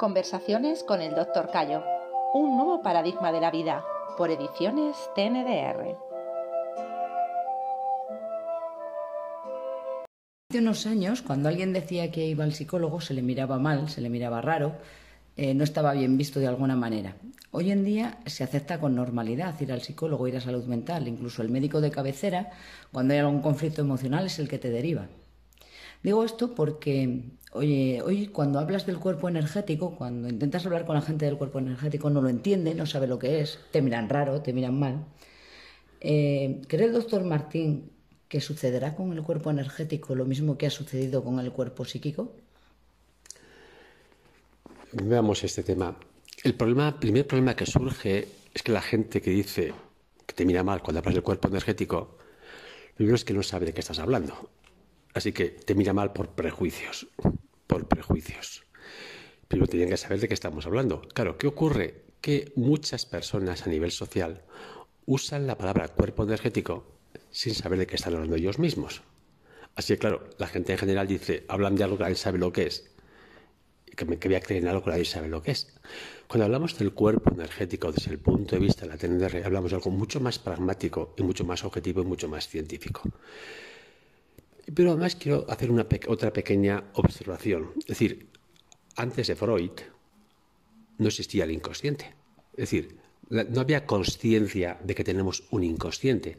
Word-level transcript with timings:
Conversaciones 0.00 0.82
con 0.82 1.02
el 1.02 1.14
Dr. 1.14 1.50
Cayo. 1.50 1.84
Un 2.32 2.56
nuevo 2.56 2.80
paradigma 2.80 3.32
de 3.32 3.40
la 3.42 3.50
vida. 3.50 3.84
Por 4.16 4.30
ediciones 4.30 4.96
TNDR. 5.14 5.94
Hace 10.48 10.58
unos 10.58 10.86
años, 10.86 11.20
cuando 11.20 11.50
alguien 11.50 11.74
decía 11.74 12.10
que 12.10 12.24
iba 12.24 12.44
al 12.44 12.54
psicólogo, 12.54 13.02
se 13.02 13.12
le 13.12 13.20
miraba 13.20 13.58
mal, 13.58 13.90
se 13.90 14.00
le 14.00 14.08
miraba 14.08 14.40
raro, 14.40 14.72
eh, 15.36 15.52
no 15.52 15.64
estaba 15.64 15.92
bien 15.92 16.16
visto 16.16 16.40
de 16.40 16.46
alguna 16.46 16.76
manera. 16.76 17.16
Hoy 17.50 17.70
en 17.70 17.84
día 17.84 18.20
se 18.24 18.42
acepta 18.42 18.80
con 18.80 18.94
normalidad 18.94 19.60
ir 19.60 19.70
al 19.70 19.82
psicólogo, 19.82 20.26
ir 20.26 20.38
a 20.38 20.40
salud 20.40 20.64
mental, 20.64 21.08
incluso 21.08 21.42
el 21.42 21.50
médico 21.50 21.82
de 21.82 21.90
cabecera, 21.90 22.52
cuando 22.90 23.12
hay 23.12 23.20
algún 23.20 23.42
conflicto 23.42 23.82
emocional, 23.82 24.24
es 24.24 24.38
el 24.38 24.48
que 24.48 24.58
te 24.58 24.70
deriva. 24.70 25.08
Digo 26.02 26.24
esto 26.24 26.54
porque, 26.54 27.24
oye, 27.52 28.00
hoy 28.02 28.28
cuando 28.28 28.58
hablas 28.58 28.86
del 28.86 28.98
cuerpo 28.98 29.28
energético, 29.28 29.96
cuando 29.96 30.28
intentas 30.28 30.64
hablar 30.64 30.86
con 30.86 30.94
la 30.94 31.02
gente 31.02 31.26
del 31.26 31.36
cuerpo 31.36 31.58
energético, 31.58 32.08
no 32.08 32.22
lo 32.22 32.28
entiende, 32.28 32.74
no 32.74 32.86
sabe 32.86 33.06
lo 33.06 33.18
que 33.18 33.40
es, 33.40 33.58
te 33.70 33.82
miran 33.82 34.08
raro, 34.08 34.40
te 34.40 34.52
miran 34.52 34.78
mal. 34.78 35.04
Eh, 36.00 36.62
¿Cree 36.68 36.86
el 36.86 36.92
doctor 36.94 37.22
Martín 37.24 37.90
que 38.28 38.40
sucederá 38.40 38.94
con 38.94 39.12
el 39.12 39.22
cuerpo 39.22 39.50
energético 39.50 40.14
lo 40.14 40.24
mismo 40.24 40.56
que 40.56 40.66
ha 40.66 40.70
sucedido 40.70 41.22
con 41.22 41.38
el 41.38 41.52
cuerpo 41.52 41.84
psíquico? 41.84 42.32
Veamos 44.92 45.44
este 45.44 45.62
tema. 45.62 45.96
El 46.42 46.54
problema, 46.54 46.98
primer 46.98 47.26
problema 47.26 47.54
que 47.54 47.66
surge 47.66 48.26
es 48.54 48.62
que 48.62 48.72
la 48.72 48.80
gente 48.80 49.20
que 49.20 49.30
dice 49.30 49.74
que 50.26 50.34
te 50.34 50.46
mira 50.46 50.64
mal 50.64 50.80
cuando 50.80 51.00
hablas 51.00 51.14
del 51.14 51.22
cuerpo 51.22 51.48
energético, 51.48 52.16
lo 52.90 52.94
primero 52.94 53.16
es 53.16 53.24
que 53.24 53.34
no 53.34 53.42
sabe 53.42 53.66
de 53.66 53.74
qué 53.74 53.80
estás 53.80 53.98
hablando. 53.98 54.48
Así 55.14 55.32
que 55.32 55.48
te 55.50 55.74
mira 55.74 55.92
mal 55.92 56.12
por 56.12 56.30
prejuicios, 56.30 57.08
por 57.66 57.88
prejuicios. 57.88 58.64
Pero 59.48 59.66
tienen 59.66 59.88
que 59.88 59.96
saber 59.96 60.20
de 60.20 60.28
qué 60.28 60.34
estamos 60.34 60.66
hablando. 60.66 61.02
Claro, 61.14 61.36
¿qué 61.36 61.46
ocurre? 61.46 62.04
Que 62.20 62.52
muchas 62.54 63.06
personas 63.06 63.66
a 63.66 63.70
nivel 63.70 63.90
social 63.90 64.42
usan 65.06 65.46
la 65.46 65.58
palabra 65.58 65.88
cuerpo 65.88 66.22
energético 66.22 66.86
sin 67.30 67.54
saber 67.54 67.78
de 67.78 67.86
qué 67.86 67.96
están 67.96 68.14
hablando 68.14 68.36
ellos 68.36 68.58
mismos. 68.58 69.02
Así 69.74 69.94
que, 69.94 69.98
claro, 69.98 70.28
la 70.38 70.46
gente 70.46 70.72
en 70.72 70.78
general 70.78 71.06
dice, 71.06 71.44
hablan 71.48 71.76
de 71.76 71.84
algo 71.84 71.96
que 71.96 72.04
nadie 72.04 72.16
sabe 72.16 72.38
lo 72.38 72.52
que 72.52 72.66
es, 72.66 72.90
que 73.96 74.04
me 74.04 74.16
voy 74.16 74.34
a 74.34 74.40
creer 74.40 74.62
en 74.62 74.68
algo 74.68 74.84
que 74.84 74.90
nadie 74.90 75.04
sabe 75.04 75.28
lo 75.28 75.42
que 75.42 75.52
es. 75.52 75.72
Cuando 76.26 76.44
hablamos 76.44 76.78
del 76.78 76.92
cuerpo 76.92 77.32
energético 77.32 77.92
desde 77.92 78.12
el 78.12 78.18
punto 78.18 78.56
de 78.56 78.62
vista 78.62 78.82
de 78.82 78.88
la 78.88 78.96
TNR, 78.96 79.44
hablamos 79.44 79.70
de 79.70 79.76
algo 79.76 79.90
mucho 79.90 80.20
más 80.20 80.38
pragmático 80.38 81.14
y 81.16 81.22
mucho 81.22 81.44
más 81.44 81.64
objetivo 81.64 82.02
y 82.02 82.04
mucho 82.04 82.28
más 82.28 82.48
científico. 82.48 83.02
Pero 84.74 84.92
además 84.92 85.16
quiero 85.16 85.46
hacer 85.48 85.70
una 85.70 85.86
otra 86.08 86.32
pequeña 86.32 86.84
observación. 86.94 87.72
Es 87.80 87.86
decir, 87.86 88.28
antes 88.96 89.26
de 89.26 89.36
Freud 89.36 89.72
no 90.98 91.08
existía 91.08 91.44
el 91.44 91.50
inconsciente. 91.50 92.14
Es 92.52 92.70
decir, 92.70 92.98
no 93.30 93.60
había 93.60 93.86
conciencia 93.86 94.78
de 94.82 94.94
que 94.94 95.04
tenemos 95.04 95.44
un 95.50 95.64
inconsciente. 95.64 96.36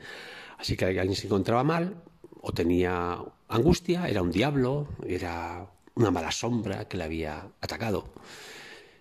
Así 0.57 0.75
que 0.75 0.85
alguien 0.85 1.15
se 1.15 1.27
encontraba 1.27 1.63
mal 1.63 2.03
o 2.41 2.51
tenía 2.51 3.17
angustia, 3.47 4.07
era 4.07 4.21
un 4.21 4.31
diablo, 4.31 4.87
era 5.05 5.67
una 5.95 6.11
mala 6.11 6.31
sombra 6.31 6.87
que 6.87 6.97
le 6.97 7.03
había 7.03 7.47
atacado. 7.59 8.13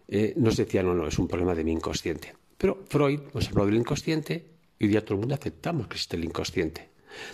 Eh, 0.08 0.34
nos 0.36 0.56
decía, 0.56 0.82
no, 0.82 0.94
no, 0.94 1.06
es 1.06 1.18
un 1.18 1.28
problema 1.28 1.54
de 1.54 1.64
mi 1.64 1.72
inconsciente. 1.72 2.34
Pero 2.56 2.84
Freud 2.88 3.20
nos 3.32 3.48
habló 3.48 3.66
del 3.66 3.76
inconsciente 3.76 4.46
y 4.78 4.84
hoy 4.84 4.90
día 4.90 5.04
todo 5.04 5.14
el 5.14 5.20
mundo 5.20 5.34
aceptamos 5.34 5.86
que 5.86 5.94
existe 5.94 6.16
el 6.16 6.24
inconsciente. 6.24 6.90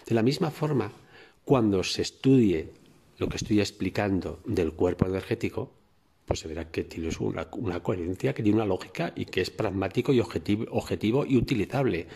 De 0.07 0.15
la 0.15 0.23
misma 0.23 0.51
forma, 0.51 0.93
cuando 1.47 1.85
se 1.85 2.03
estudie 2.03 2.73
lo 3.19 3.29
que 3.29 3.37
estoy 3.37 3.61
explicando 3.61 4.41
del 4.45 4.73
cuerpo 4.73 5.07
energético, 5.07 5.71
pues 6.25 6.41
se 6.41 6.49
verá 6.49 6.73
que 6.73 6.83
tiene 6.83 7.09
una, 7.21 7.81
coherencia, 7.85 8.35
que 8.35 8.43
tiene 8.43 8.57
una 8.57 8.67
lógica 8.67 9.13
y 9.15 9.27
que 9.27 9.43
es 9.43 9.51
pragmático 9.51 10.13
y 10.13 10.19
objetivo, 10.19 11.25
y 11.25 11.37
utilizable. 11.37 12.09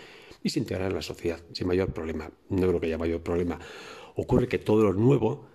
Y 0.43 0.51
se 0.51 0.59
integra 0.59 0.89
en 0.89 0.95
la 0.95 1.03
sociedad 1.03 1.39
sin 1.53 1.69
mayor 1.69 1.93
problema. 1.93 2.29
No 2.49 2.67
creo 2.67 2.81
que 2.81 2.89
haya 2.89 2.99
mayor 2.99 3.21
problema. 3.21 3.61
Ocurre 4.17 4.49
que 4.49 4.59
todo 4.59 4.83
lo 4.83 4.95
nuevo 4.95 5.47